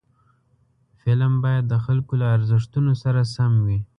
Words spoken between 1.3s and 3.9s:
باید د خلکو له ارزښتونو سره سم وي